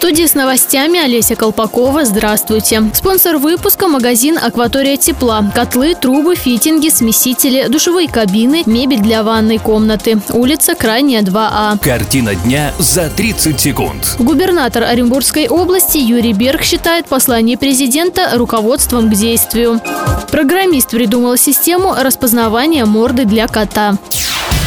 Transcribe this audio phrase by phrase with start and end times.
[0.00, 2.06] Студии с новостями Олеся Колпакова.
[2.06, 2.90] Здравствуйте.
[2.94, 5.44] Спонсор выпуска– магазин «Акватория тепла».
[5.54, 10.18] Котлы, трубы, фитинги, смесители, душевые кабины, мебель для ванной комнаты.
[10.30, 11.78] Улица Крайняя, 2А.
[11.84, 14.16] Картина дня за 30 секунд.
[14.18, 19.82] Губернатор Оренбургской области Юрий Берг считает послание президента руководством к действию.
[20.30, 23.98] Программист придумал систему распознавания морды для кота.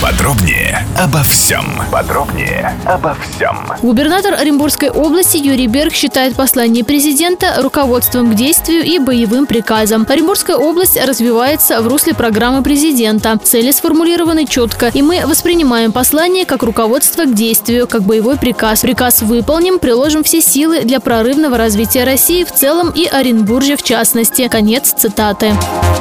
[0.03, 1.63] Подробнее обо всем.
[1.89, 3.55] Подробнее обо всем.
[3.81, 10.05] Губернатор Оренбургской области Юрий Берг считает послание президента руководством к действию и боевым приказом.
[10.09, 13.39] Оренбургская область развивается в русле программы президента.
[13.41, 18.81] Цели сформулированы четко, и мы воспринимаем послание как руководство к действию, как боевой приказ.
[18.81, 24.49] Приказ выполним, приложим все силы для прорывного развития России в целом и Оренбуржья в частности.
[24.49, 25.53] Конец цитаты.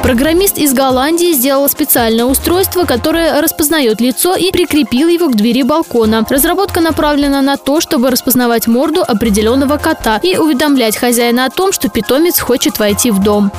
[0.03, 6.25] Программист из Голландии сделал специальное устройство, которое распознает лицо и прикрепил его к двери балкона.
[6.29, 11.89] Разработка направлена на то, чтобы распознавать морду определенного кота и уведомлять хозяина о том, что
[11.89, 13.51] питомец хочет войти в дом.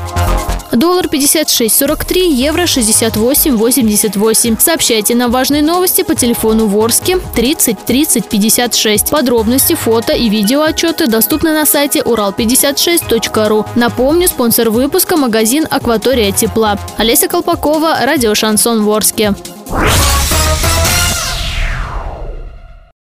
[0.73, 4.61] Доллар 56.43, евро 68.88.
[4.61, 9.11] Сообщайте нам важные новости по телефону Ворске 30 30 56.
[9.11, 13.67] Подробности, фото и видео отчеты доступны на сайте урал56.ру.
[13.77, 16.79] Напомню, спонсор выпуска– магазин «Акватория тепла».
[16.97, 19.35] Олеся Колпакова, радио «Шансон Ворске».
[19.75, 20.34] Bye.